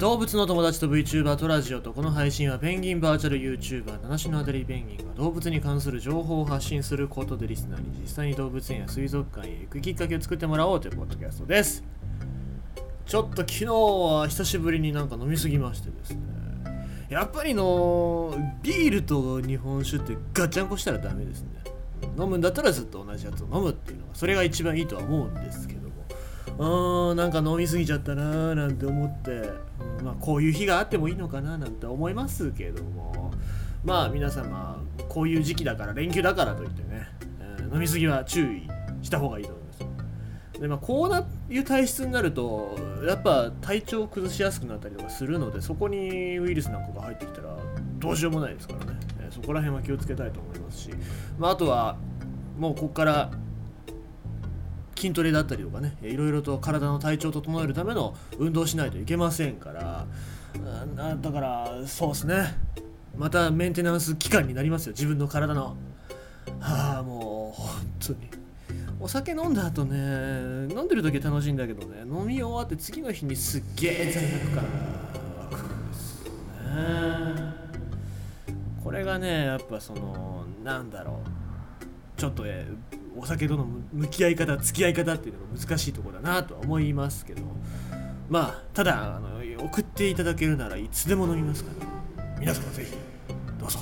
[0.00, 11.84] 動物の友達と VTuber とラジオとこの配信はペンギンバーチャル YouTuber 七種のアデリーペンギンが動物に関する情報を発信することでリスナーに実際に動物園や水族館へ行くきっかけを作ってもらおうというポッドキャストです
[13.04, 16.18] ちょっと昨日は久しぶりになんか飲みすぎましてですね
[17.10, 21.48] やっぱりのビールと日本酒ってガチャンコしたらダメですね
[22.18, 25.79] 飲むんだったらずっと同じやつを飲むっていうのがそれが一番いいとは思うんですけど。
[26.60, 33.32] うんなんか飲みすぎちゃったなーなんて思って、うんまあ、こういう日があってもいいのかななんて思いますけども。
[33.84, 37.08] まあ皆様こういう時期だから連休だからといってね、
[37.40, 38.68] えー飲みすぎは注意
[39.00, 40.60] した方がいいと思います。
[40.60, 47.56] でまあ、こういう体質になるとやっぱ体調を崩しやすくなったりとかするのでそこにウイルスなんかが入ってきたら
[47.98, 50.90] どうしようもないですからね、えーそこら辺は気をつけたいと思いますし、
[51.38, 51.96] まあ、あとは
[52.58, 53.30] もうここから
[55.00, 60.06] 筋トレだったりとかねいろいろと体の体調を整えるための運動しないといけませんから。
[60.96, 62.54] なだからそうですね。
[63.16, 64.92] またメンテナンス期間になりますよ。
[64.92, 65.76] 自分の体の。
[66.58, 67.70] はあもう本
[68.00, 68.18] 当に。
[68.98, 69.96] お酒飲んだ後ね
[70.74, 74.62] 飲んでる時は楽しいんだけどね飲み終わって次の日にすっげえ罪悪感が
[75.50, 76.30] 湧くんですね。
[78.84, 81.49] これがねやっぱそのなんだろう。
[82.20, 82.66] ちょっとね
[83.16, 87.42] お酒との向き合い方付き合い方っていうのが難しいとこだなとは思いますけど。
[88.28, 91.86] まあただあの送っていただけるならいつでも飲みますから。
[92.38, 92.92] 皆様ぜひ
[93.58, 93.78] どうぞ。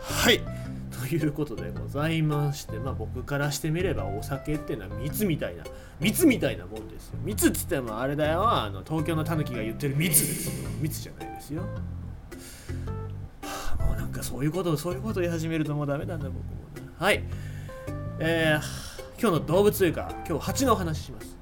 [0.00, 0.40] はい。
[1.00, 5.64] ということでございましてまあ僕からしてみればお酒っていうのは蜜みたいな
[6.00, 7.18] 蜜みたいなもんですよ。
[7.24, 8.46] 蜜っつってもあれだよ。
[8.46, 11.62] あの東京のタヌキが言ってる蜜ですよ蜜じゃないですよ。
[14.24, 16.42] そういうことそういうこと言い始めるともうダメなんだ僕も。
[16.98, 17.22] はい。
[18.18, 21.36] えー、今日の動物というか今日蜂のお話しします。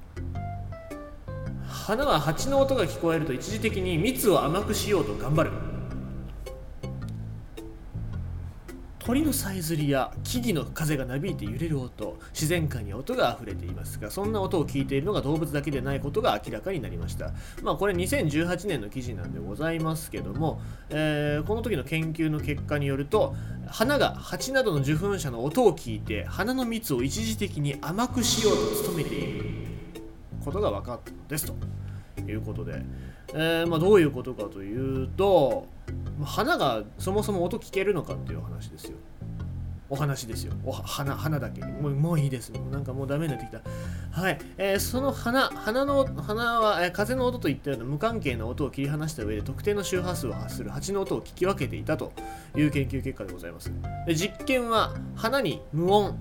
[1.65, 5.51] 花は蜂の音が聞こえると一時的に蜜を甘くしようと頑張る。
[9.05, 17.33] 鳥のさえずりや木々の風がなびいて揺れる音自然界に音が溢れていますがそんな音を聞いているのが動物だけでないことが明らかになりました。
[17.61, 23.35] まあこれ2018年の記事なんでございますけども、えーこの時の研究の結果によると
[23.67, 29.43] 花が蜂などの受粉者の音を聞いて花の蜜を一時的に甘くしようと努めている
[30.45, 31.82] ことが分かったのですと。
[32.31, 32.81] いうことで、
[33.33, 35.67] えーまあ、どういうことかというと
[36.23, 38.97] 花がそもそも音聞けるのかっていう話ですよ。
[39.89, 40.53] お話ですよ。
[40.65, 42.51] お花花だけもうもういいです。
[42.51, 43.61] もうなんかもうダメになってきた。
[44.11, 52.11] はい、えーその花花の花は、えー風の音といったような無関係な音を切り離した上で特定の周波数を発する蜂の音を聞き分けていたと
[52.55, 53.71] いう研究結果でございます。
[54.07, 56.17] で実験は花に無音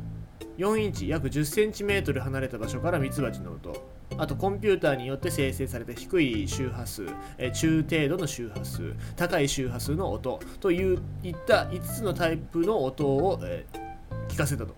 [0.59, 3.92] 4インチ約 10cm 離れた場所からミツバチの音。
[4.19, 7.07] あとコンピューターによって生成された低い周波数、
[7.39, 10.97] え中程度の周波数高い周波数の音といっ
[11.47, 13.67] た5つのタイプの音を、え
[14.29, 14.75] 聞かせたと。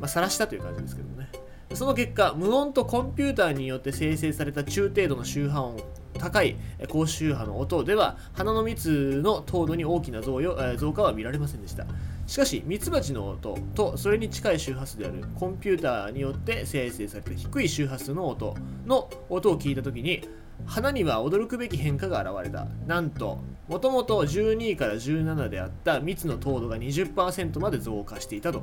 [0.00, 1.28] まあ晒したという感じですけどもね。
[1.74, 5.76] その結果無音とコンピューターによって生成された中程度の周波音
[6.18, 6.56] 高い
[6.88, 11.86] 高周波の音では花の蜜の糖度に大きな増よえ増加は見られませんでした。
[12.26, 18.54] しかしミツバチの音とそれに近い周波数であるコンピューターによって生成された低い周波数の音
[18.86, 20.28] の音を聞いた時に
[20.66, 22.66] 花には驚くべき変化が現れた。
[22.86, 28.62] なんともともと12から17であった蜜の糖度が20%まで増加していたと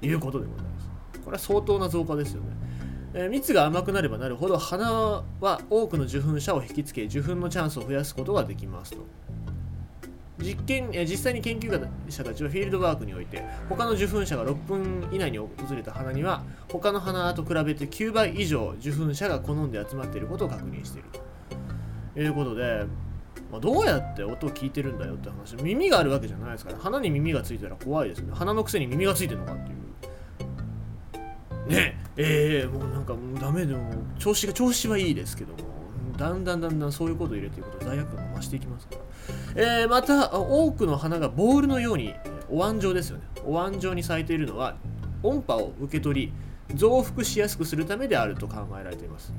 [0.00, 0.88] いうことでございます。
[1.24, 2.48] これは相当な増加ですよね。
[3.14, 4.90] えー蜜が甘くなればなるほど花
[5.40, 8.98] は多くの受粉者を引きつけ受粉のチャンスを増やすことができますと。
[10.38, 11.70] 実験え実際に研究
[12.08, 22.20] 者たちはフィールドワークにおいて他の受粉者が6分以内に訪れた花には他の花と比べて9倍以上受粉者が好んで集まっていることを確認していると。
[22.20, 22.84] いうことで、
[23.50, 25.56] まあ、どうやって音を聞いてるんだよって話。
[25.56, 28.32] 耳があるわけじゃないですから花に耳がついたら怖いですね。
[28.34, 31.68] 花のくせに耳がついてるのかっていう。
[31.68, 32.03] ねえ。
[32.16, 35.58] ええもうなんかもうダメでも調子が調子はいいですけども
[36.16, 39.00] だんだんだんだんそういうことを入れていくと罪悪感が増していきますから、
[39.80, 43.24] えーまた多くの花がボールのようにえーお椀状ですよね。
[43.44, 44.76] お椀状に咲いているのは
[45.22, 46.32] 音波を受け取
[46.68, 49.32] り増幅しやすくするためであると考えられています、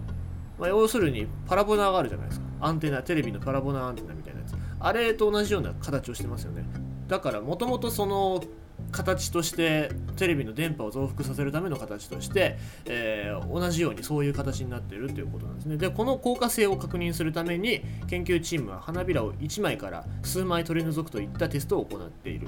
[0.60, 2.46] まあ、要するにパラボナがあるじゃないですか。
[2.62, 4.56] アンテナテレビのパラボナアンテナみたいなやつ。
[4.80, 6.66] あれと同じような形をしてますよね。
[7.08, 8.42] だからもともとその
[8.96, 15.78] 形としてテレビの電波を増幅させるための形として、えー同じようにそういう形になっているということなんですね。
[15.78, 22.48] でこの効果性を確認するために研究チームは花びらを1枚から数枚取り除くといったテストを行っている。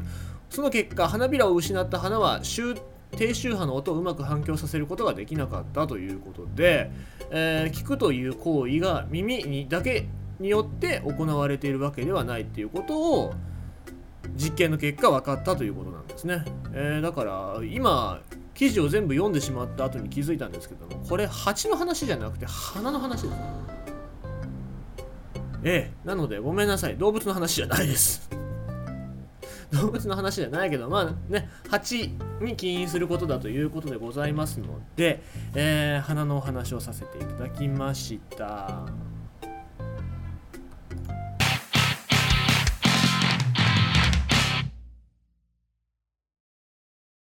[0.49, 2.75] その結果花びらを失った花は周
[3.11, 6.91] 低周波の音をうまく反響させることができなかったということで、
[7.31, 10.07] えー、聞くという行為が耳にだけ
[10.39, 13.33] によって行われているわけではないっていうことを
[14.35, 16.43] 実験の結果分かったということなんですね、
[16.73, 18.21] えー、だから今
[18.53, 23.33] 記事を全部読んでしまった後に気づいたんですけどもこれ蜂の話じゃなくて花の話です。
[25.63, 26.97] ええなのでごめんなさい。
[26.97, 28.29] 動物の話じゃないです。
[29.71, 35.21] 動物の話じゃないけどまあね蜂に起因することだということでございますので、
[35.53, 39.06] えー、花のお話をさせていただきました。